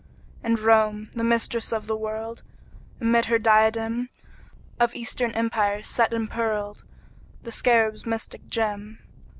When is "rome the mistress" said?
0.59-1.71